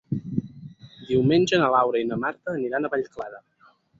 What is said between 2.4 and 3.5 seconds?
aniran a Vallclara.